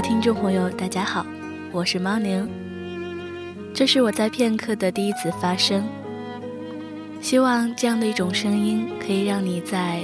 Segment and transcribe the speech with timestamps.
[0.00, 1.26] 听众朋友，大家好，
[1.72, 2.48] 我是猫宁。
[3.74, 5.86] 这是我在片刻的第一次发声，
[7.20, 10.02] 希望这样的一种声音可以让你在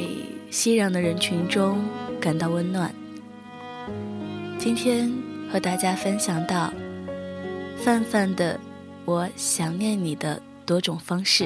[0.50, 1.82] 熙攘的人群中
[2.20, 2.94] 感到温暖。
[4.58, 5.10] 今天
[5.50, 6.70] 和大家分享到
[7.78, 8.54] 范范的
[9.06, 11.44] 《我想念你的多种方式》，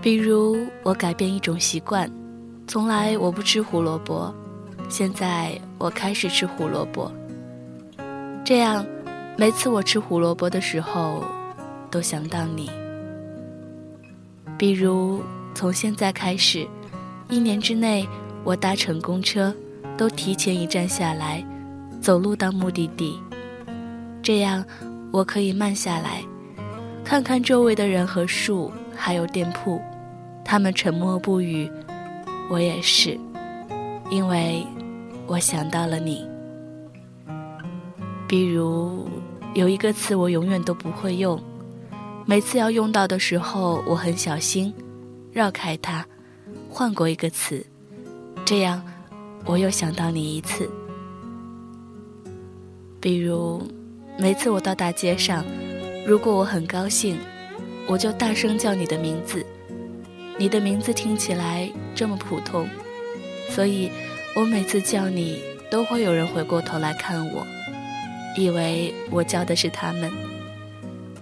[0.00, 2.10] 比如我改变一种习惯，
[2.66, 4.34] 从来我不吃胡萝卜。
[4.88, 7.10] 现在我开始吃胡萝卜，
[8.44, 8.84] 这样
[9.38, 11.24] 每次我吃胡萝卜的时候，
[11.90, 12.70] 都想到你。
[14.58, 15.22] 比如
[15.54, 16.68] 从现在开始，
[17.30, 18.06] 一年之内
[18.44, 19.54] 我搭乘公车
[19.96, 21.42] 都提前一站下来，
[22.00, 23.18] 走路到目的地，
[24.22, 24.62] 这样
[25.10, 26.22] 我可以慢下来，
[27.02, 29.80] 看看周围的人和树，还有店铺，
[30.44, 31.68] 他们沉默不语，
[32.50, 33.18] 我也是，
[34.10, 34.66] 因为。
[35.26, 36.26] 我想到了你，
[38.28, 39.08] 比如
[39.54, 41.40] 有一个词我永远都不会用，
[42.26, 44.74] 每次要用到的时候我很小心，
[45.32, 46.04] 绕开它，
[46.68, 47.64] 换过一个词，
[48.44, 48.82] 这样
[49.46, 50.68] 我又想到你一次。
[53.00, 53.62] 比如
[54.18, 55.44] 每次我到大街上，
[56.06, 57.16] 如果我很高兴，
[57.86, 59.46] 我就大声叫你的名字，
[60.38, 62.68] 你的名字听起来这么普通，
[63.48, 63.90] 所以。
[64.34, 67.46] 我每次叫你，都会有人回过头来看我，
[68.36, 70.10] 以为我叫的是他们。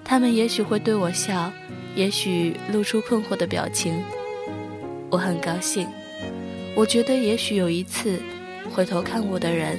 [0.05, 1.53] 他们也许会对我笑，
[1.97, 4.01] 也许露出困惑的表情。
[5.11, 5.89] 我很高兴，
[6.77, 8.23] 我觉得也许有一次，
[8.73, 9.77] 回头看我的人，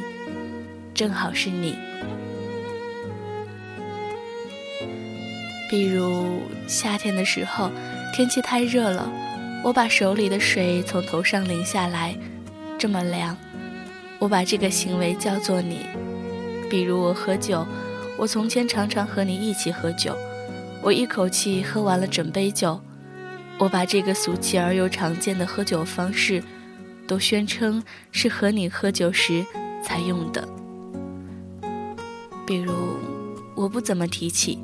[0.94, 1.74] 正好是你。
[5.70, 7.72] 比如夏天的时候，
[8.14, 9.10] 天气太热了，
[9.64, 12.14] 我把手里的水从头上淋下来。
[12.82, 13.38] 这么凉，
[14.18, 15.86] 我把这个行为叫做你。
[16.68, 17.64] 比如我喝酒，
[18.18, 20.18] 我从前常常和你一起喝酒，
[20.82, 22.82] 我一口气喝完了整杯酒。
[23.60, 26.44] 我把这个俗气而又常见的喝酒方式，
[27.06, 29.46] 都宣称是和你喝酒时
[29.84, 30.44] 才用的。
[32.48, 32.98] 比如，
[33.54, 34.58] 我不怎么提起，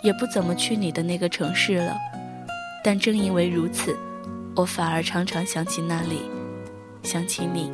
[0.00, 1.96] 也不怎么去你的那个城市了，
[2.84, 3.96] 但正因为如此，
[4.54, 6.20] 我反而常常想起那里。
[7.04, 7.70] 想起你，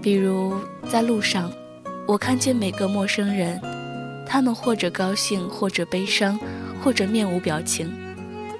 [0.00, 0.54] 比如
[0.88, 1.52] 在路上，
[2.06, 3.60] 我看见每个陌生人，
[4.24, 6.38] 他们或者高兴，或者悲伤，
[6.82, 7.92] 或者面无表情，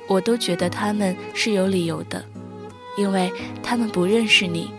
[0.08, 2.24] 我都觉得他们是有理由的，
[2.98, 3.32] 因为
[3.62, 4.72] 他们不认识你，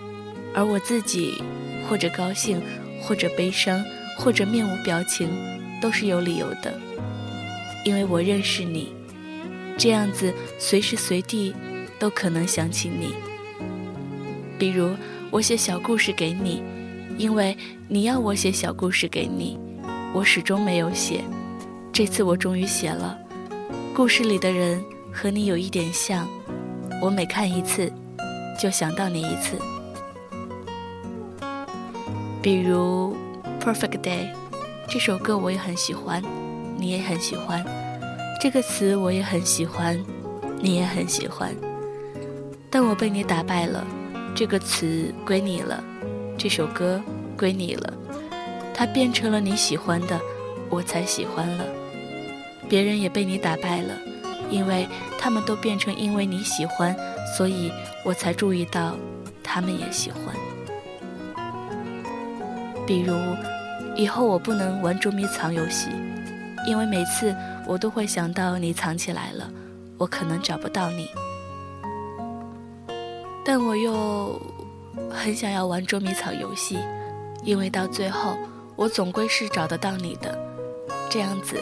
[0.53, 1.41] 而我自己
[1.87, 2.61] 或者高兴，
[3.01, 3.81] 或者悲伤，
[4.17, 5.29] 或者面无表情，
[5.81, 6.77] 都是有理由的，
[7.85, 8.93] 因为我认识你，
[9.77, 11.55] 这样子随时随地。
[12.01, 13.13] 都可能想起你，
[14.57, 14.95] 比如
[15.29, 16.63] 我写小故事给你，
[17.15, 17.55] 因为
[17.87, 19.59] 你要我写小故事给你，
[20.11, 21.23] 我始终没有写，
[21.93, 23.15] 这次我终于写了。
[23.93, 26.27] 故事里的人和你有一点像，
[26.99, 27.93] 我每看一次，
[28.59, 29.55] 就想到你一次。
[32.41, 33.15] 比如
[33.63, 34.25] 《Perfect Day》
[34.89, 36.19] 这首歌我也很喜欢，
[36.79, 37.63] 你也很喜欢，
[38.41, 40.03] 这个词我也很喜欢，
[40.59, 41.55] 你也很喜欢。
[42.73, 43.85] 但我被你打败了，
[44.33, 45.83] 这个词归你了，
[46.37, 47.01] 这首歌
[47.37, 47.93] 归你了，
[48.73, 50.17] 它变成了你喜欢的，
[50.69, 51.65] 我才喜欢了。
[52.69, 53.93] 别人也被你打败了，
[54.49, 54.87] 因为
[55.19, 56.95] 他们都变成因为你喜欢，
[57.37, 57.69] 所以
[58.05, 58.95] 我才注意到
[59.43, 60.33] 他们也喜欢。
[62.87, 63.13] 比如，
[63.97, 65.89] 以后我不能玩捉迷藏游戏，
[66.65, 67.35] 因为每次
[67.67, 69.51] 我都会想到你藏起来了，
[69.97, 71.09] 我可能找不到你。
[73.43, 74.39] 但我又
[75.09, 76.77] 很想要玩捉迷藏游戏，
[77.43, 78.37] 因为到最后
[78.75, 80.37] 我总归是找得到你的。
[81.09, 81.57] 这样子，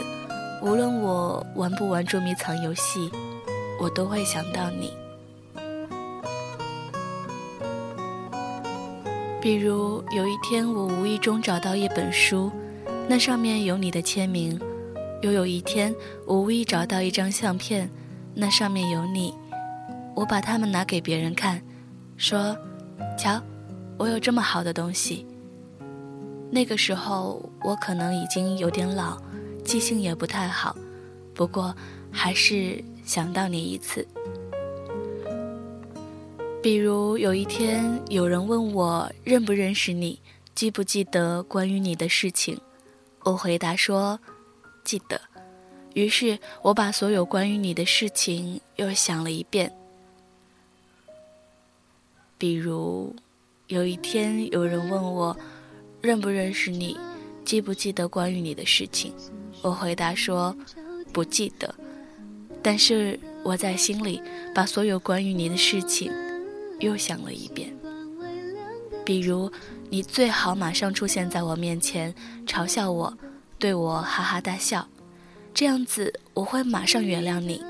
[0.62, 3.10] 无论我玩不玩捉迷藏游戏，
[3.82, 4.94] 我都会想到你。
[9.42, 12.52] 比如有一天我无意中找到一本书，
[13.08, 14.60] 那上面有你的签名；
[15.22, 15.96] 又有一天
[16.26, 17.90] 我无意找到一张相片，
[18.36, 19.34] 那上面有你。
[20.14, 21.62] 我把它们拿给别人看。
[22.20, 22.56] 说
[23.18, 23.42] ：“瞧，
[23.98, 25.26] 我有这么好的东西。
[26.52, 29.18] 那个时候我可能已经有点老，
[29.64, 30.76] 记性也不太好，
[31.34, 31.74] 不过
[32.12, 34.06] 还是想到你一次。
[36.62, 40.20] 比如有一天有人问我认不认识你，
[40.54, 42.60] 记不记得关于你的事情，
[43.24, 44.20] 我回答说
[44.84, 45.20] 记得。
[45.94, 49.74] 于是我把所有关于你的事情又想了一遍。”
[52.40, 53.14] 比如，
[53.68, 55.38] 有一天有人问我，
[56.00, 56.98] 认不认识你，
[57.44, 59.12] 记不记得关于你的事情？
[59.62, 60.56] 我回答说，
[61.12, 61.76] 不记得。
[62.64, 64.22] 但是我在心里
[64.56, 66.10] 把所有关于你的事情
[66.80, 67.70] 又想了一遍。
[69.04, 69.52] 比如，
[69.90, 72.16] 你最好马上出现在我面前，
[72.48, 73.14] 嘲笑我，
[73.58, 74.88] 对我哈哈大笑，
[75.54, 77.62] 这样子我会马上原谅你，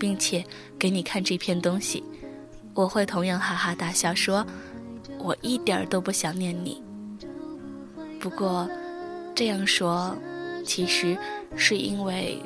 [0.00, 0.44] 并且
[0.76, 2.02] 给你看这篇东西。
[2.76, 4.46] 我会同样哈哈大笑，说
[5.18, 6.82] 我一点都不想念你。
[8.20, 8.68] 不过，
[9.34, 10.14] 这样说，
[10.62, 11.16] 其实
[11.56, 12.38] 是因为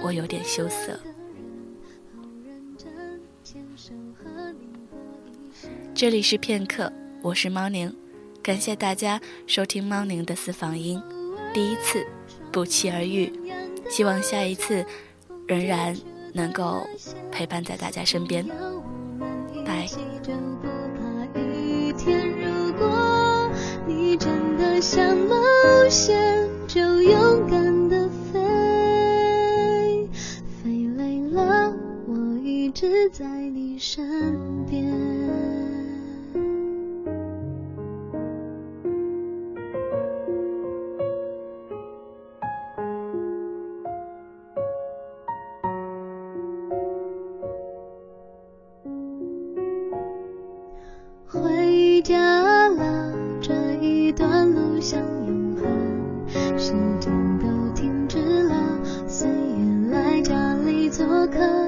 [0.00, 0.96] 我有点羞涩。
[5.92, 7.92] 这里是片刻，我是猫宁，
[8.44, 11.02] 感谢大家收听猫宁的私房音，
[11.52, 12.06] 第一次
[12.52, 13.32] 不期而遇，
[13.90, 14.86] 希望下一次
[15.48, 15.96] 仍然
[16.32, 16.86] 能够
[17.32, 18.46] 陪伴在大家身边。
[19.74, 20.32] 开始就
[20.62, 23.50] 不怕雨天如果
[23.88, 25.34] 你真的想冒
[25.90, 26.16] 险
[26.68, 30.08] 就勇敢的飞
[30.62, 31.74] 飞累了
[32.06, 35.03] 我一直在你身边。
[54.84, 56.28] 像永恒
[56.58, 58.54] 时间都停止了
[59.08, 61.63] 岁月来家里做客。